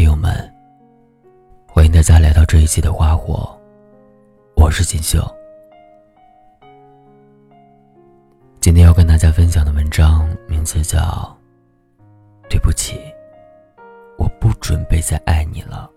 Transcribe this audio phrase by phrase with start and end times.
[0.00, 0.32] 听友们，
[1.68, 3.54] 欢迎大家来到这一期的花火，
[4.56, 5.20] 我是锦绣。
[8.62, 10.98] 今天要跟大家分享的文章名字叫
[12.48, 12.98] 《对不起，
[14.16, 15.90] 我不准备再爱你了》。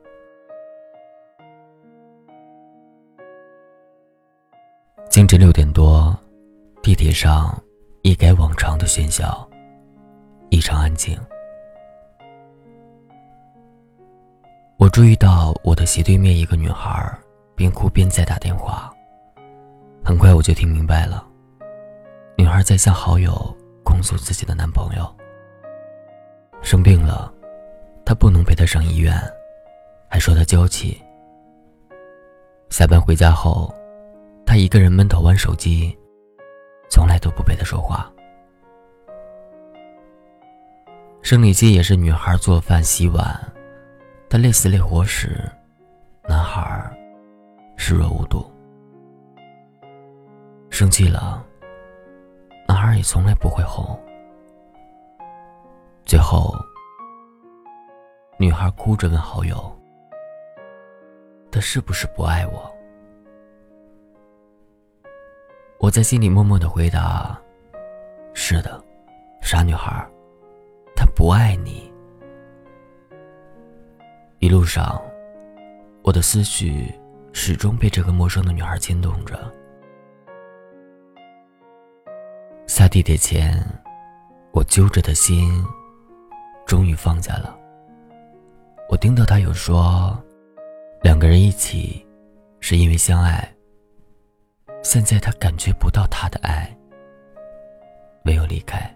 [5.09, 6.13] 清晨六点多，
[6.81, 7.57] 地铁上
[8.01, 9.49] 一改往常的喧嚣，
[10.49, 11.17] 异常安静。
[14.83, 17.17] 我注意到我的斜对面一个女孩
[17.55, 18.93] 边哭边在打电话。
[20.03, 21.25] 很快我就听明白了，
[22.35, 23.33] 女孩在向好友
[23.85, 25.15] 控诉自己的男朋友
[26.61, 27.33] 生病了，
[28.03, 29.17] 她不能陪他上医院，
[30.09, 31.01] 还说他娇气。
[32.69, 33.73] 下班回家后，
[34.45, 35.97] 他一个人闷头玩手机，
[36.89, 38.11] 从来都不陪他说话。
[41.21, 43.53] 生理期也是女孩做饭洗碗。
[44.33, 45.47] 他累死累活时，
[46.27, 46.91] 男孩
[47.77, 48.43] 视若无睹。
[50.71, 51.45] 生气了，
[52.67, 53.85] 男孩也从来不会哄。
[56.03, 56.51] 最后，
[58.39, 59.71] 女孩哭着问好友
[61.53, 62.75] ：“他是不是不爱我？”
[65.77, 67.39] 我在心里默默的回答
[68.33, 68.83] ：“是的，
[69.43, 70.03] 傻女孩，
[70.95, 71.87] 他不爱你。”
[74.43, 75.01] 一路上，
[76.03, 76.93] 我的思绪
[77.31, 79.39] 始终被这个陌生的女孩牵动着。
[82.67, 83.57] 下地铁前，
[84.51, 85.63] 我揪着的心
[86.65, 87.57] 终于放下了。
[88.89, 90.21] 我听到他有说，
[91.03, 92.05] 两个人一起
[92.59, 93.49] 是因为相爱。
[94.83, 96.69] 现在他感觉不到他的爱，
[98.25, 98.93] 唯有离开，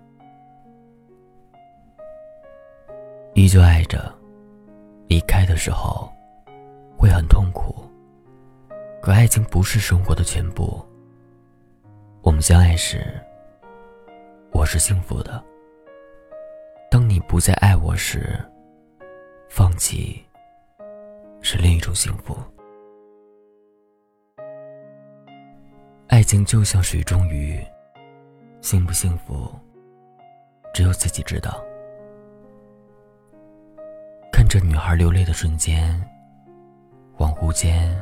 [3.34, 4.14] 依旧爱着。
[5.48, 6.12] 的时候，
[6.98, 7.84] 会很痛苦。
[9.02, 10.86] 可爱情不是生活的全部。
[12.22, 13.20] 我们相爱时，
[14.52, 15.42] 我是幸福的。
[16.92, 18.38] 当你不再爱我时，
[19.48, 20.22] 放弃
[21.42, 22.38] 是另一种幸福。
[26.08, 27.64] 爱情就像水中鱼，
[28.62, 29.50] 幸不幸福，
[30.74, 31.64] 只有自己知道。
[34.48, 36.02] 看着女孩流泪的瞬间，
[37.18, 38.02] 恍惚间，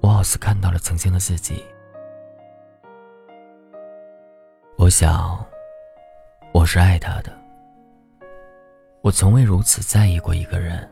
[0.00, 1.60] 我好似看到了曾经的自己。
[4.78, 5.44] 我想，
[6.54, 7.36] 我是爱她的。
[9.00, 10.88] 我从未如此在意过一个人。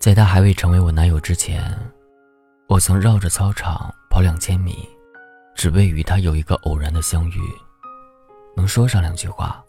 [0.00, 1.72] 在他还未成为我男友之前，
[2.68, 4.88] 我曾绕着操场跑两千米，
[5.54, 7.40] 只为与他有一个偶然的相遇，
[8.56, 9.64] 能说上两句话。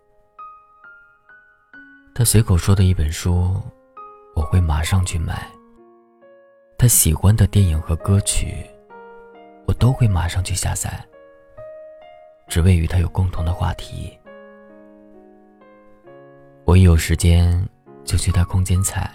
[2.16, 3.60] 他随口说的一本书，
[4.36, 5.50] 我会马上去买。
[6.78, 8.54] 他喜欢的电影和歌曲，
[9.66, 11.04] 我都会马上去下载。
[12.48, 14.16] 只为与他有共同的话题。
[16.66, 17.68] 我一有时间
[18.04, 19.12] 就去他空间采，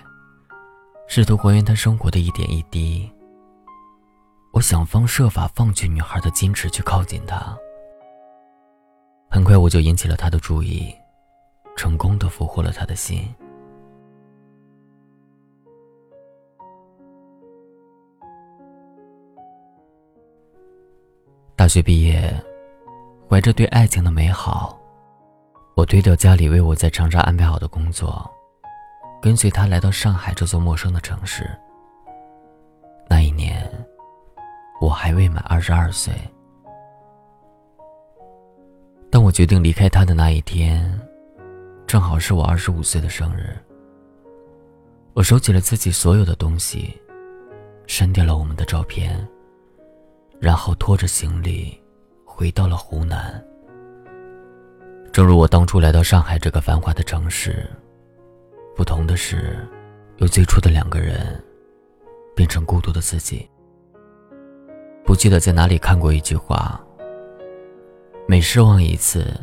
[1.07, 3.09] 试图还原他生活的一点一滴。
[4.53, 7.57] 我想方设法放弃女孩的矜持，去靠近他。
[9.31, 10.93] 很快我就引起了他的注意。
[11.79, 13.23] 成功的俘获了他的心。
[21.55, 22.35] 大学毕业，
[23.31, 24.77] 怀着对爱情的美好，
[25.77, 28.29] 我推掉家里为我在长沙安排好的工作，
[29.23, 31.49] 跟随他来到上海这座陌生的城市。
[33.09, 33.65] 那一年，
[34.81, 36.13] 我还未满二十二岁。
[39.13, 41.08] 当我决定离开他的那一天。
[41.89, 43.57] 正好是我二十五岁的生日，
[45.15, 46.95] 我收起了自己所有的东西，
[47.87, 49.27] 删掉了我们的照片，
[50.39, 51.81] 然后拖着行李
[52.27, 53.43] 回到了湖南。
[55.11, 57.67] 正如我当初来到上海这个繁华的城市，
[58.77, 59.67] 不同的是，
[60.19, 61.43] 由最初的两个人
[62.37, 63.49] 变成孤独的自己。
[65.07, 66.79] 不记得在哪里看过一句话：
[68.27, 69.35] 每失望一次。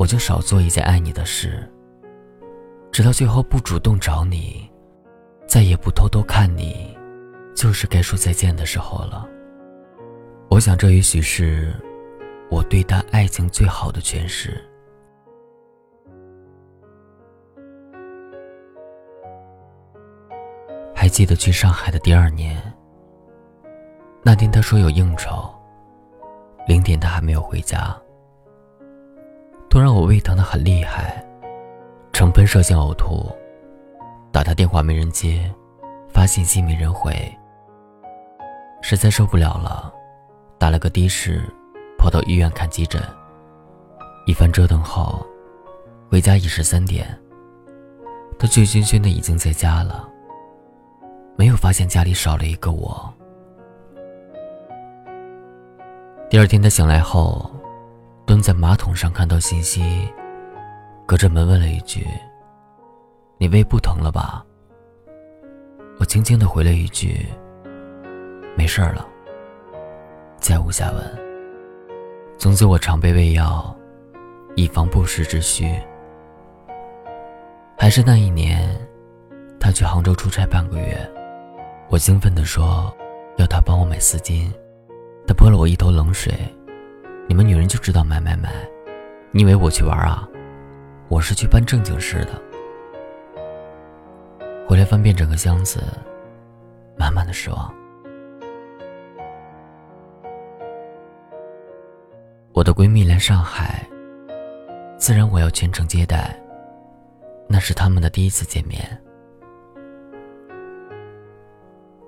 [0.00, 1.70] 我就少做一件爱你的事，
[2.90, 4.66] 直到最后不主动找你，
[5.46, 6.96] 再也不偷偷看你，
[7.54, 9.28] 就是该说再见的时候了。
[10.48, 11.70] 我想，这也许是
[12.50, 14.58] 我对待爱情最好的诠释。
[20.94, 22.56] 还记得去上海的第二年，
[24.22, 25.54] 那天他说有应酬，
[26.66, 27.94] 零点他还没有回家。
[29.70, 31.24] 都让我胃疼的很厉害，
[32.12, 33.30] 成喷射性呕吐，
[34.32, 35.48] 打他电话没人接，
[36.12, 37.14] 发信息没人回。
[38.82, 39.92] 实在受不了了，
[40.58, 41.48] 打了个的士，
[41.96, 43.00] 跑到医院看急诊。
[44.26, 45.24] 一番折腾后，
[46.10, 47.06] 回家已是三点。
[48.40, 50.08] 他醉醺醺的已经在家了，
[51.36, 53.08] 没有发现家里少了一个我。
[56.28, 57.48] 第二天他醒来后，
[58.30, 60.08] 蹲在马桶上看到信息，
[61.04, 62.06] 隔着门问了一句
[63.38, 64.46] ：“你胃不疼了吧？”
[65.98, 67.26] 我轻轻的回了一句
[68.56, 69.04] ：“没事了。”
[70.38, 71.18] 再无下文。
[72.38, 73.76] 从此我常备胃药，
[74.54, 75.74] 以防不时之需。
[77.76, 78.64] 还是那一年，
[79.58, 80.96] 他去杭州出差半个月，
[81.88, 82.94] 我兴奋地说
[83.38, 84.48] 要他帮我买丝巾。
[85.26, 86.32] 他泼了我一头冷水，
[87.30, 88.52] 你们女人就知道买买买，
[89.30, 90.28] 你以为我去玩啊？
[91.08, 92.32] 我是去办正经事的。
[94.66, 95.80] 回来翻遍整个箱子，
[96.98, 97.72] 满满的失望。
[102.52, 103.88] 我的闺蜜来上海，
[104.98, 106.36] 自然我要全程接待。
[107.48, 108.82] 那是他们的第一次见面，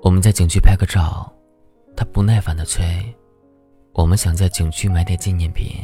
[0.03, 1.33] 我们在景区拍个照。
[1.97, 2.83] 他不耐烦的催
[3.93, 5.83] ：“我们想在景区买点纪念品。”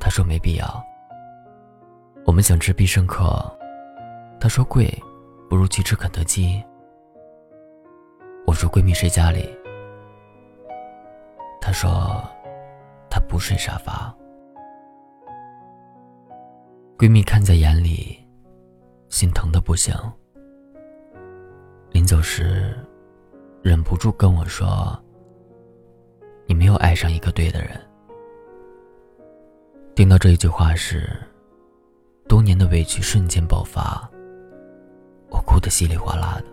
[0.00, 0.84] 他说：“没必要。”
[2.24, 3.44] 我们想吃必胜客，
[4.40, 4.90] 他说：“贵，
[5.48, 6.62] 不如去吃肯德基。”
[8.46, 9.48] 我说：“闺蜜睡家里。”
[11.60, 12.22] 他说
[13.10, 14.14] ：“她不睡沙发。”
[16.96, 18.18] 闺蜜看在眼里，
[19.08, 19.94] 心疼的不行。
[21.90, 22.76] 临走时，
[23.62, 24.96] 忍不住跟我说。
[26.48, 27.78] 你没有爱上一个对的人。
[29.94, 31.06] 听到这一句话时，
[32.26, 34.08] 多年的委屈瞬间爆发，
[35.28, 36.44] 我哭得稀里哗啦的。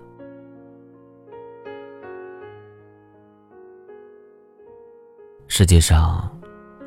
[5.47, 6.29] 世界上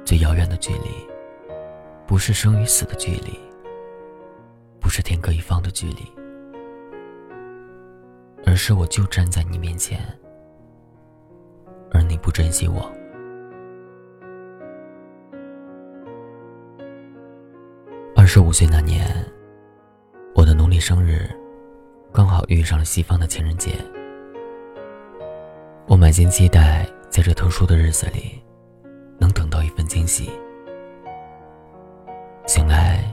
[0.04, 0.90] 最遥远的距离，
[2.06, 3.38] 不是生与死的距离，
[4.78, 6.02] 不是天各一方的距离，
[8.44, 9.98] 而是我就站在你面前，
[11.90, 12.92] 而你不珍惜我。
[18.48, 19.06] 五岁那年，
[20.34, 21.28] 我的农历生日
[22.14, 23.72] 刚好遇上了西方的情人节。
[25.86, 28.42] 我满心期待在这特殊的日子里
[29.18, 30.30] 能等到一份惊喜。
[32.46, 33.04] 醒来，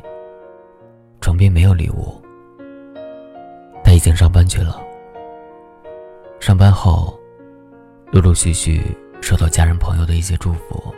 [1.20, 2.16] 床边没有礼物。
[3.84, 4.82] 他已经上班去了。
[6.40, 7.20] 上班后，
[8.10, 8.82] 陆陆续续
[9.22, 10.96] 收到家人朋友的一些祝福，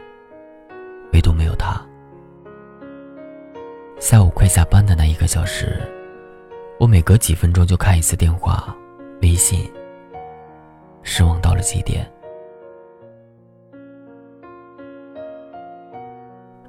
[1.12, 1.84] 唯独没有他。
[4.00, 5.82] 下午快下班的那一个小时，
[6.80, 8.76] 我每隔几分钟就看一次电话、
[9.24, 9.70] 微信，
[11.02, 12.10] 失望到了极点。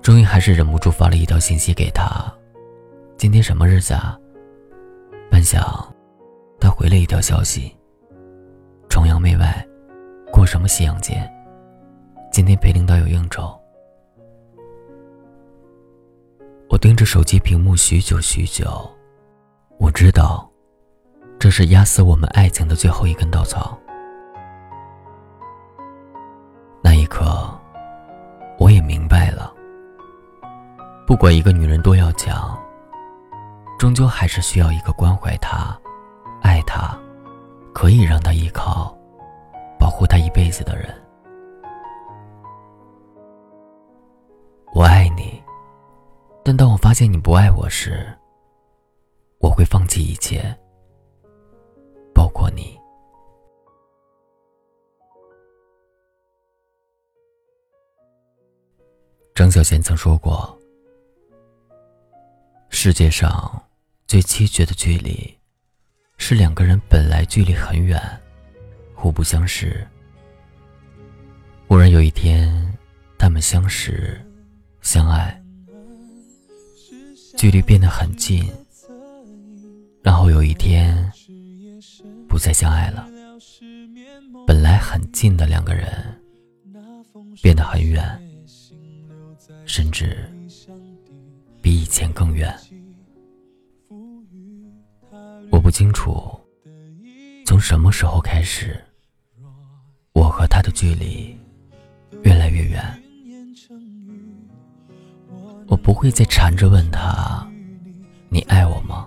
[0.01, 2.33] 终于还是忍不住发了一条信息给他
[3.19, 4.19] ：“今天什么日子啊？”
[5.31, 5.87] 半晌，
[6.59, 7.77] 他回了一条消息
[8.89, 9.65] ：“崇洋媚外，
[10.33, 11.31] 过什么西洋节？
[12.33, 13.55] 今天陪领导有应酬。”
[16.70, 18.69] 我盯着手机屏幕许久许久，
[19.79, 20.46] 我知道，
[21.39, 23.79] 这是压死我们爱情的最后一根稻草。
[26.82, 27.51] 那一刻，
[28.58, 29.51] 我也明白了，
[31.06, 32.55] 不管一个女人多要强，
[33.79, 35.75] 终究还是需要一个关怀她、
[36.43, 36.94] 爱她、
[37.72, 38.94] 可以让她依靠、
[39.79, 40.94] 保护她一辈子的人。
[46.48, 48.10] 但当我发现你不爱我时，
[49.38, 50.43] 我会放弃一切，
[52.14, 52.74] 包括你。
[59.34, 60.58] 张小娴曾说过
[62.70, 63.62] ：“世界上
[64.06, 65.38] 最凄绝的距离，
[66.17, 68.00] 是两个人本来距离很远，
[68.94, 69.86] 互不相识，
[71.69, 72.74] 忽然有一天，
[73.19, 74.19] 他们相识，
[74.81, 75.38] 相爱。”
[77.39, 78.45] 距离变得很近，
[80.03, 81.09] 然后有一天
[82.29, 83.09] 不再相爱了。
[84.45, 85.89] 本来很近的两个人
[87.41, 88.21] 变得很远，
[89.67, 90.29] 甚至
[91.63, 92.53] 比以前更远。
[95.53, 96.21] 我不清楚
[97.47, 98.85] 从什么时候开始，
[100.13, 101.39] 我和他的距离
[102.25, 103.03] 越来越远。
[105.69, 107.46] 我不会再缠着问他
[108.29, 109.06] ：“你爱我吗？”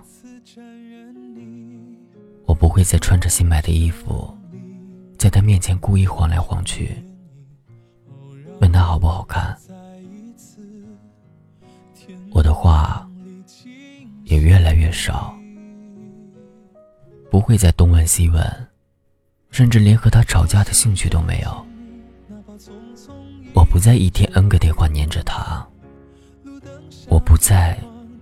[2.46, 4.32] 我不会再穿着新买的衣服，
[5.18, 6.96] 在他面前故意晃来晃去，
[8.60, 9.56] 问他好不好看。
[12.30, 13.08] 我的话
[14.24, 15.34] 也越来越少，
[17.30, 18.68] 不会再东问西问，
[19.50, 21.66] 甚至连和他吵架的兴趣都没有。
[23.54, 25.66] 我不再一天 N 个电话黏着他，
[27.24, 27.78] 不再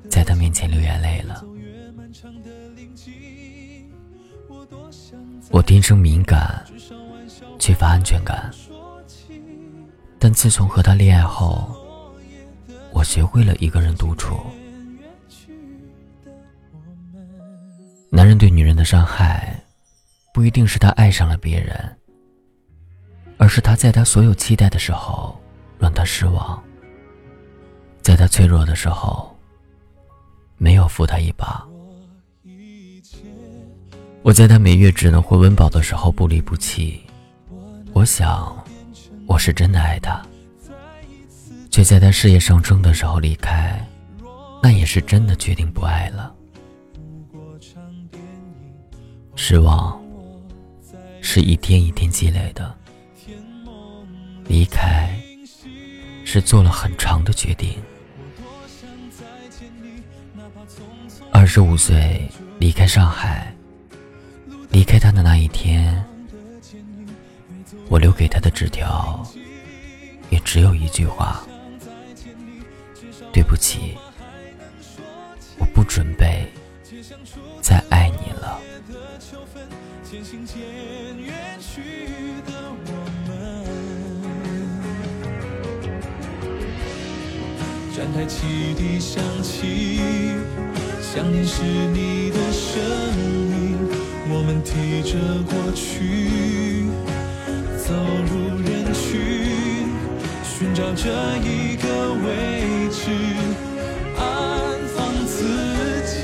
[0.08, 1.44] 在他面前流眼泪了。
[5.50, 6.64] 我天生敏感，
[7.58, 8.50] 缺乏安全感，
[10.18, 11.74] 但自从和他恋爱后，
[12.92, 14.38] 我学会了一个人独处。
[18.10, 19.60] 男人对女人的伤害，
[20.34, 21.96] 不一定是他爱上了别人。
[23.38, 25.34] 而是他在他所有期待的时候
[25.78, 26.62] 让他失望，
[28.02, 29.36] 在他脆弱的时候
[30.56, 31.66] 没有扶他一把。
[34.22, 37.00] 我在他每月只能会温饱的时候不离不弃，
[37.92, 38.56] 我想
[39.26, 40.20] 我是真的爱他，
[41.70, 43.82] 却在他事业上升的时候离开，
[44.62, 46.34] 那也是真的决定不爱了。
[49.36, 49.98] 失望
[51.22, 52.76] 是一天一天积累的。
[54.46, 55.16] 离开
[56.24, 57.78] 是做了很长的决定。
[61.32, 62.28] 二十五岁
[62.58, 63.54] 离开上海，
[64.70, 66.04] 离开他的那一天，
[67.88, 69.26] 我留给他的纸条
[70.28, 71.42] 也只有一句话：
[73.32, 73.96] 对不起，
[75.58, 76.46] 我不准备
[77.60, 78.60] 再爱你了。
[88.00, 88.46] 站台汽
[88.78, 90.00] 笛响起，
[91.02, 93.76] 想念是你的声音。
[94.30, 96.86] 我们提着过去，
[97.76, 97.92] 走
[98.24, 99.92] 入人群，
[100.42, 101.12] 寻找着
[101.44, 103.12] 一个位置，
[104.16, 104.24] 安
[104.96, 105.44] 放自
[106.06, 106.16] 己。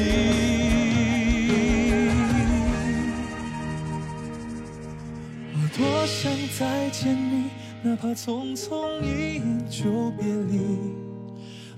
[5.52, 7.50] 我多想再见你，
[7.82, 11.05] 哪怕匆匆一眼就别离。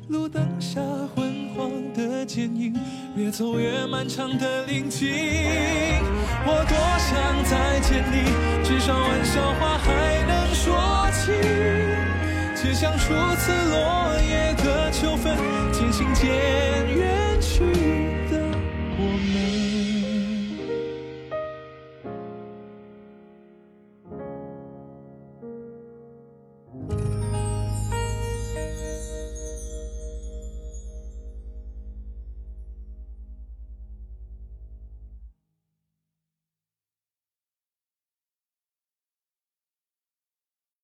[0.09, 0.81] 路灯下
[1.15, 2.75] 昏黄的剪影，
[3.15, 5.07] 越走越漫长的林径。
[6.47, 8.25] 我多想再见你，
[8.65, 11.33] 至少玩笑话还能说起。
[12.55, 15.37] 街巷初次落叶的秋分，
[15.73, 16.27] 渐行渐